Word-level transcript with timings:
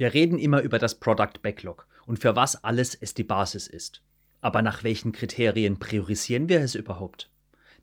Wir 0.00 0.14
reden 0.14 0.38
immer 0.38 0.62
über 0.62 0.78
das 0.78 0.94
Product 0.94 1.42
Backlog 1.42 1.86
und 2.06 2.18
für 2.18 2.34
was 2.34 2.64
alles 2.64 2.94
es 2.94 3.12
die 3.12 3.22
Basis 3.22 3.66
ist. 3.66 4.00
Aber 4.40 4.62
nach 4.62 4.82
welchen 4.82 5.12
Kriterien 5.12 5.78
priorisieren 5.78 6.48
wir 6.48 6.60
es 6.60 6.74
überhaupt? 6.74 7.28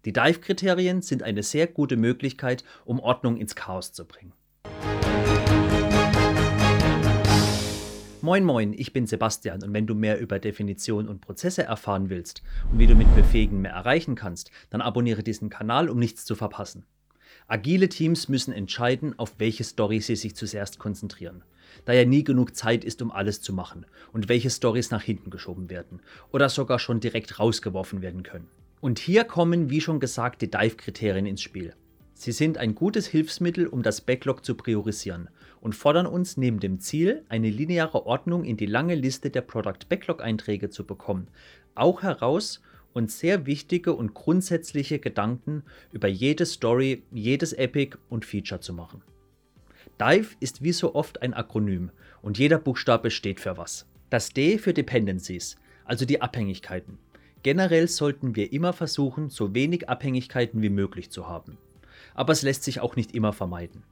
Die 0.04 0.14
Dive-Kriterien 0.14 1.04
sind 1.04 1.22
eine 1.22 1.44
sehr 1.44 1.68
gute 1.68 1.96
Möglichkeit, 1.96 2.64
um 2.86 3.00
Ordnung 3.00 3.38
ins 3.38 3.56
Chaos 3.56 3.94
zu 3.94 4.04
bringen. 4.06 4.34
Moin 8.22 8.44
Moin, 8.44 8.74
ich 8.74 8.94
bin 8.94 9.06
Sebastian 9.06 9.62
und 9.62 9.72
wenn 9.74 9.86
du 9.86 9.94
mehr 9.94 10.20
über 10.20 10.40
Definition 10.40 11.08
und 11.08 11.22
Prozesse 11.22 11.66
erfahren 11.66 12.10
willst 12.10 12.42
und 12.72 12.80
wie 12.80 12.88
du 12.88 12.96
mit 12.96 13.14
Befähigen 13.14 13.62
mehr 13.62 13.74
erreichen 13.74 14.16
kannst, 14.16 14.50
dann 14.72 14.82
abonniere 14.82 15.22
diesen 15.22 15.52
Kanal, 15.52 15.88
um 15.88 16.00
nichts 16.00 16.26
zu 16.26 16.34
verpassen. 16.34 16.84
Agile 17.46 17.90
Teams 17.90 18.28
müssen 18.28 18.54
entscheiden, 18.54 19.18
auf 19.20 19.36
welche 19.38 19.64
Story 19.64 20.02
sie 20.02 20.16
sich 20.16 20.36
zuerst 20.36 20.80
konzentrieren, 20.80 21.44
da 21.86 21.94
ja 21.94 22.06
nie 22.06 22.24
genug 22.24 22.56
Zeit 22.56 22.84
ist, 22.84 23.02
um 23.02 23.12
alles 23.12 23.42
zu 23.42 23.54
machen 23.54 23.86
und 24.14 24.30
welche 24.30 24.50
Stories 24.50 24.92
nach 24.92 25.02
hinten 25.02 25.30
geschoben 25.30 25.70
werden 25.70 26.02
oder 26.32 26.50
sogar 26.50 26.80
schon 26.80 27.00
direkt 27.00 27.40
rausgeworfen 27.40 28.02
werden 28.02 28.24
können. 28.24 28.48
Und 28.80 29.00
hier 29.00 29.24
kommen, 29.24 29.70
wie 29.70 29.82
schon 29.82 30.00
gesagt, 30.00 30.42
die 30.42 30.52
Dive-Kriterien 30.52 31.26
ins 31.26 31.42
Spiel. 31.42 31.74
Sie 32.14 32.32
sind 32.32 32.58
ein 32.58 32.74
gutes 32.74 33.08
Hilfsmittel, 33.08 33.68
um 33.68 33.84
das 33.84 34.02
Backlog 34.02 34.44
zu 34.44 34.56
priorisieren 34.56 35.30
und 35.62 35.76
fordern 35.76 36.08
uns 36.08 36.38
neben 36.38 36.60
dem 36.60 36.80
Ziel, 36.80 37.24
eine 37.30 37.50
lineare 37.50 38.06
Ordnung 38.06 38.44
in 38.44 38.58
die 38.58 38.66
lange 38.66 38.96
Liste 38.96 39.30
der 39.30 39.42
Product 39.42 39.88
Backlog 39.88 40.24
Einträge 40.24 40.70
zu 40.70 40.86
bekommen, 40.86 41.28
auch 41.76 42.02
heraus, 42.02 42.62
und 42.98 43.12
sehr 43.12 43.46
wichtige 43.46 43.94
und 43.94 44.16
grundsätzliche 44.16 44.98
Gedanken 44.98 45.62
über 45.92 46.08
jede 46.08 46.48
Story, 46.48 47.04
jedes 47.12 47.54
Epic 47.54 47.96
und 48.10 48.26
Feature 48.26 48.60
zu 48.60 48.74
machen. 48.74 49.04
Dive 50.00 50.36
ist 50.40 50.64
wie 50.64 50.74
so 50.74 50.94
oft 50.94 51.22
ein 51.22 51.34
Akronym 51.34 51.92
und 52.22 52.38
jeder 52.38 52.60
Buchstabe 52.60 53.10
steht 53.10 53.40
für 53.40 53.58
was. 53.58 53.88
Das 54.10 54.30
D 54.30 54.58
für 54.58 54.74
Dependencies, 54.74 55.58
also 55.86 56.06
die 56.06 56.22
Abhängigkeiten. 56.22 57.00
Generell 57.42 57.88
sollten 57.88 58.36
wir 58.36 58.54
immer 58.54 58.74
versuchen, 58.74 59.30
so 59.30 59.56
wenig 59.56 59.90
Abhängigkeiten 59.90 60.62
wie 60.62 60.70
möglich 60.70 61.10
zu 61.10 61.28
haben. 61.28 61.58
Aber 62.14 62.34
es 62.34 62.42
lässt 62.42 62.64
sich 62.64 62.80
auch 62.80 62.96
nicht 62.96 63.14
immer 63.16 63.34
vermeiden. 63.34 63.84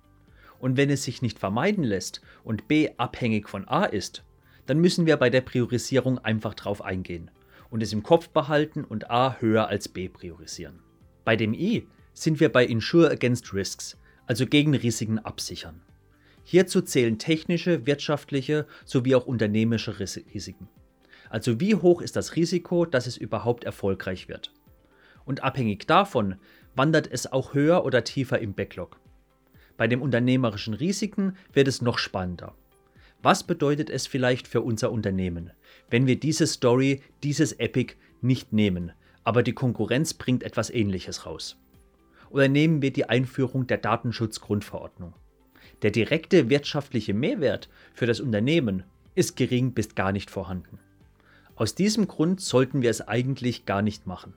Und 0.60 0.78
wenn 0.78 0.90
es 0.90 1.04
sich 1.04 1.22
nicht 1.22 1.40
vermeiden 1.40 1.84
lässt 1.84 2.22
und 2.44 2.68
B 2.68 2.90
abhängig 2.98 3.50
von 3.50 3.68
A 3.68 3.86
ist, 3.86 4.24
dann 4.66 4.80
müssen 4.80 5.06
wir 5.06 5.18
bei 5.18 5.30
der 5.30 5.42
Priorisierung 5.42 6.20
einfach 6.20 6.54
drauf 6.54 6.84
eingehen 6.84 7.32
und 7.70 7.82
es 7.82 7.94
im 7.94 8.04
Kopf 8.04 8.30
behalten 8.30 8.84
und 8.84 9.10
A 9.10 9.38
höher 9.40 9.68
als 9.68 9.90
B 9.90 10.08
priorisieren. 10.08 10.80
Bei 11.24 11.36
dem 11.36 11.54
I 11.54 11.88
sind 12.14 12.40
wir 12.40 12.52
bei 12.52 12.66
Insure 12.66 13.10
Against 13.10 13.54
Risks, 13.54 13.98
also 14.28 14.46
gegen 14.46 14.74
Risiken 14.76 15.20
absichern. 15.20 15.82
Hierzu 16.48 16.82
zählen 16.82 17.18
technische, 17.18 17.88
wirtschaftliche 17.88 18.68
sowie 18.86 19.16
auch 19.16 19.26
unternehmische 19.26 20.00
Risiken. 20.00 20.70
Also 21.30 21.60
wie 21.60 21.74
hoch 21.74 22.02
ist 22.04 22.16
das 22.16 22.36
Risiko, 22.36 22.86
dass 22.86 23.08
es 23.08 23.18
überhaupt 23.18 23.64
erfolgreich 23.64 24.30
wird? 24.30 24.54
Und 25.26 25.44
abhängig 25.44 25.88
davon 25.88 26.36
wandert 26.76 27.10
es 27.12 27.32
auch 27.32 27.56
höher 27.56 27.84
oder 27.84 28.04
tiefer 28.04 28.38
im 28.40 28.54
Backlog. 28.54 29.00
Bei 29.76 29.88
den 29.88 30.02
unternehmerischen 30.02 30.76
Risiken 30.76 31.36
wird 31.52 31.68
es 31.68 31.82
noch 31.82 31.98
spannender. 31.98 32.54
Was 33.24 33.44
bedeutet 33.44 33.90
es 33.90 34.06
vielleicht 34.06 34.48
für 34.48 34.62
unser 34.62 34.92
Unternehmen, 34.92 35.50
wenn 35.90 36.06
wir 36.06 36.20
diese 36.20 36.46
Story, 36.46 37.02
dieses 37.24 37.54
Epic 37.54 37.96
nicht 38.22 38.54
nehmen, 38.54 38.92
aber 39.24 39.42
die 39.42 39.54
Konkurrenz 39.54 40.14
bringt 40.14 40.44
etwas 40.44 40.70
Ähnliches 40.70 41.26
raus? 41.26 41.58
Oder 42.30 42.50
nehmen 42.50 42.84
wir 42.84 42.94
die 42.94 43.10
Einführung 43.10 43.66
der 43.66 43.80
Datenschutzgrundverordnung. 43.80 45.16
Der 45.82 45.92
direkte 45.92 46.50
wirtschaftliche 46.50 47.14
Mehrwert 47.14 47.70
für 47.94 48.06
das 48.06 48.20
Unternehmen 48.20 48.84
ist 49.14 49.36
gering 49.36 49.72
bis 49.72 49.96
gar 49.96 50.12
nicht 50.12 50.30
vorhanden. 50.30 50.80
Aus 51.56 51.76
diesem 51.76 52.08
Grund 52.08 52.42
sollten 52.42 52.82
wir 52.82 52.90
es 52.90 53.08
eigentlich 53.08 53.66
gar 53.66 53.82
nicht 53.82 54.08
machen. 54.08 54.34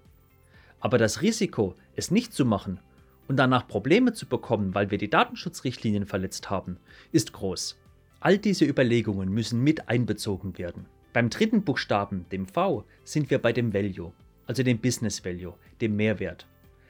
Aber 0.80 0.98
das 0.98 1.22
Risiko, 1.22 1.74
es 1.96 2.11
nicht 2.11 2.33
zu 2.33 2.45
machen 2.45 2.79
und 3.27 3.36
danach 3.36 3.67
Probleme 3.67 4.13
zu 4.13 4.27
bekommen, 4.27 4.74
weil 4.74 4.90
wir 4.90 4.98
die 4.98 5.11
Datenschutzrichtlinien 5.11 6.07
verletzt 6.07 6.51
haben, 6.51 6.79
ist 7.13 7.33
groß. 7.33 7.77
All 8.20 8.39
diese 8.39 8.64
Überlegungen 8.64 9.29
müssen 9.30 9.63
mit 9.63 9.89
einbezogen 9.89 10.58
werden. 10.58 10.86
Beim 11.13 11.30
dritten 11.30 11.63
Buchstaben, 11.63 12.27
dem 12.30 12.46
V, 12.46 12.84
sind 13.05 13.30
wir 13.30 13.39
bei 13.40 13.52
dem 13.52 13.74
Value, 13.74 14.13
also 14.46 14.63
dem 14.63 14.79
Business 14.79 15.24
Value, 15.24 15.55
dem 15.80 15.96
Mehrwert. 15.96 16.46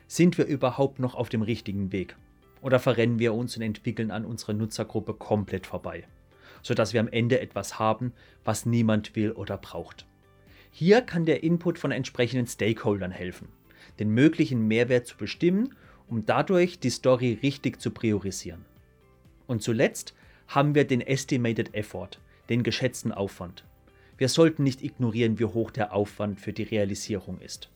Sind 0.07 0.39
wir 0.39 0.47
überhaupt 0.47 0.99
noch 0.99 1.15
auf 1.15 1.29
dem 1.29 1.43
richtigen 1.43 1.93
Weg? 1.93 2.17
Oder 2.61 2.79
verrennen 2.79 3.19
wir 3.19 3.35
uns 3.35 3.57
und 3.57 3.63
entwickeln 3.63 4.11
an 4.11 4.25
unserer 4.25 4.53
Nutzergruppe 4.53 5.15
komplett 5.15 5.67
vorbei, 5.67 6.05
sodass 6.63 6.93
wir 6.93 7.01
am 7.01 7.09
Ende 7.09 7.41
etwas 7.41 7.79
haben, 7.79 8.13
was 8.45 8.67
niemand 8.67 9.15
will 9.17 9.33
oder 9.33 9.57
braucht? 9.57 10.07
Hier 10.71 11.01
kann 11.01 11.25
der 11.25 11.43
Input 11.43 11.79
von 11.79 11.93
entsprechenden 11.93 12.47
Stakeholdern 12.47 13.11
helfen, 13.11 13.49
den 13.99 14.11
möglichen 14.11 14.67
Mehrwert 14.67 15.07
zu 15.07 15.17
bestimmen, 15.17 15.75
um 16.09 16.25
dadurch 16.27 16.79
die 16.79 16.91
Story 16.91 17.39
richtig 17.43 17.81
zu 17.81 17.91
priorisieren. 17.91 18.65
Und 19.47 19.63
zuletzt 19.63 20.15
haben 20.47 20.75
wir 20.75 20.87
den 20.87 21.01
Estimated 21.01 21.75
Effort, 21.75 22.21
den 22.49 22.63
geschätzten 22.63 23.13
Aufwand. 23.13 23.65
Wir 24.17 24.29
sollten 24.29 24.65
nicht 24.65 24.83
ignorieren, 24.83 25.39
wie 25.39 25.45
hoch 25.45 25.71
der 25.71 25.93
Aufwand 25.93 26.41
für 26.41 26.53
die 26.53 26.65
Realisierung 26.65 27.41
ist. 27.41 27.71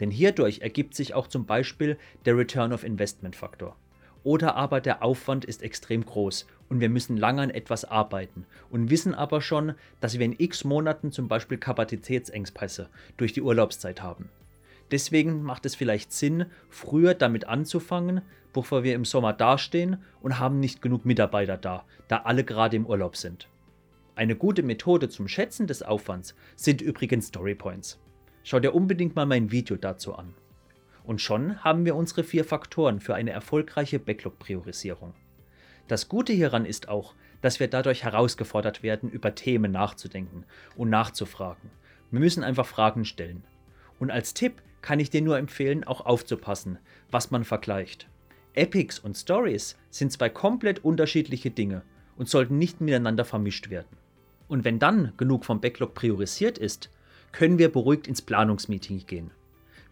Denn 0.00 0.10
hierdurch 0.10 0.60
ergibt 0.60 0.94
sich 0.94 1.14
auch 1.14 1.26
zum 1.26 1.44
Beispiel 1.44 1.98
der 2.24 2.36
Return 2.36 2.72
of 2.72 2.84
Investment 2.84 3.36
Faktor. 3.36 3.76
Oder 4.24 4.54
aber 4.54 4.80
der 4.80 5.02
Aufwand 5.02 5.44
ist 5.44 5.62
extrem 5.62 6.04
groß 6.04 6.46
und 6.68 6.80
wir 6.80 6.88
müssen 6.88 7.16
lange 7.16 7.42
an 7.42 7.50
etwas 7.50 7.84
arbeiten 7.84 8.46
und 8.70 8.90
wissen 8.90 9.14
aber 9.14 9.40
schon, 9.40 9.74
dass 10.00 10.18
wir 10.18 10.24
in 10.24 10.36
x 10.38 10.64
Monaten 10.64 11.10
zum 11.10 11.28
Beispiel 11.28 11.58
Kapazitätsengpässe 11.58 12.88
durch 13.16 13.32
die 13.32 13.42
Urlaubszeit 13.42 14.02
haben. 14.02 14.28
Deswegen 14.92 15.42
macht 15.42 15.66
es 15.66 15.74
vielleicht 15.74 16.12
Sinn, 16.12 16.46
früher 16.68 17.14
damit 17.14 17.46
anzufangen, 17.46 18.20
bevor 18.52 18.84
wir 18.84 18.94
im 18.94 19.04
Sommer 19.04 19.32
dastehen 19.32 20.02
und 20.20 20.38
haben 20.38 20.60
nicht 20.60 20.82
genug 20.82 21.04
Mitarbeiter 21.04 21.56
da, 21.56 21.84
da 22.08 22.18
alle 22.18 22.44
gerade 22.44 22.76
im 22.76 22.86
Urlaub 22.86 23.16
sind. 23.16 23.48
Eine 24.14 24.36
gute 24.36 24.62
Methode 24.62 25.08
zum 25.08 25.26
Schätzen 25.26 25.66
des 25.66 25.82
Aufwands 25.82 26.34
sind 26.54 26.82
übrigens 26.82 27.28
Storypoints. 27.28 27.98
Schau 28.44 28.60
dir 28.60 28.74
unbedingt 28.74 29.16
mal 29.16 29.24
mein 29.24 29.50
Video 29.50 29.76
dazu 29.76 30.14
an. 30.14 30.34
Und 31.04 31.20
schon 31.20 31.62
haben 31.64 31.84
wir 31.84 31.96
unsere 31.96 32.24
vier 32.24 32.44
Faktoren 32.44 33.00
für 33.00 33.14
eine 33.14 33.30
erfolgreiche 33.30 33.98
Backlog-Priorisierung. 33.98 35.14
Das 35.88 36.08
Gute 36.08 36.32
hieran 36.32 36.64
ist 36.64 36.88
auch, 36.88 37.14
dass 37.40 37.60
wir 37.60 37.68
dadurch 37.68 38.04
herausgefordert 38.04 38.82
werden, 38.82 39.10
über 39.10 39.34
Themen 39.34 39.72
nachzudenken 39.72 40.44
und 40.76 40.90
nachzufragen. 40.90 41.70
Wir 42.10 42.20
müssen 42.20 42.44
einfach 42.44 42.66
Fragen 42.66 43.04
stellen. 43.04 43.44
Und 43.98 44.10
als 44.10 44.32
Tipp 44.32 44.62
kann 44.80 45.00
ich 45.00 45.10
dir 45.10 45.22
nur 45.22 45.38
empfehlen, 45.38 45.84
auch 45.84 46.06
aufzupassen, 46.06 46.78
was 47.10 47.30
man 47.30 47.44
vergleicht. 47.44 48.08
Epics 48.54 48.98
und 48.98 49.16
Stories 49.16 49.76
sind 49.90 50.12
zwei 50.12 50.28
komplett 50.28 50.84
unterschiedliche 50.84 51.50
Dinge 51.50 51.82
und 52.16 52.28
sollten 52.28 52.58
nicht 52.58 52.80
miteinander 52.80 53.24
vermischt 53.24 53.70
werden. 53.70 53.96
Und 54.48 54.64
wenn 54.64 54.78
dann 54.78 55.12
genug 55.16 55.44
vom 55.44 55.60
Backlog 55.60 55.94
priorisiert 55.94 56.58
ist, 56.58 56.90
können 57.32 57.58
wir 57.58 57.72
beruhigt 57.72 58.06
ins 58.06 58.20
Planungsmeeting 58.20 59.06
gehen. 59.06 59.30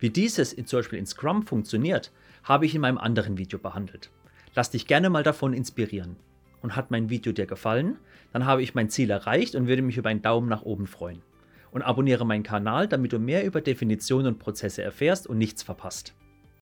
Wie 0.01 0.11
dieses 0.11 0.53
in, 0.53 0.67
zum 0.67 0.81
Beispiel 0.81 0.99
in 0.99 1.07
Scrum 1.07 1.47
funktioniert, 1.47 2.11
habe 2.43 2.67
ich 2.67 2.75
in 2.75 2.81
meinem 2.81 2.99
anderen 2.99 3.39
Video 3.39 3.59
behandelt. 3.59 4.11
Lass 4.55 4.71
dich 4.71 4.87
gerne 4.87 5.11
mal 5.11 5.23
davon 5.23 5.53
inspirieren. 5.53 6.17
Und 6.63 6.77
hat 6.77 6.91
mein 6.91 7.09
Video 7.09 7.33
dir 7.33 7.47
gefallen, 7.47 7.97
dann 8.33 8.45
habe 8.45 8.63
ich 8.63 8.75
mein 8.75 8.91
Ziel 8.91 9.11
erreicht 9.11 9.55
und 9.55 9.67
würde 9.67 9.81
mich 9.81 9.97
über 9.97 10.11
einen 10.11 10.21
Daumen 10.21 10.49
nach 10.49 10.63
oben 10.63 10.87
freuen 10.87 11.23
und 11.73 11.83
abonniere 11.83 12.27
meinen 12.27 12.43
Kanal, 12.43 12.89
damit 12.89 13.13
du 13.13 13.19
mehr 13.19 13.45
über 13.45 13.61
Definitionen 13.61 14.35
und 14.35 14.39
Prozesse 14.39 14.83
erfährst 14.83 15.27
und 15.27 15.39
nichts 15.39 15.63
verpasst. 15.63 16.15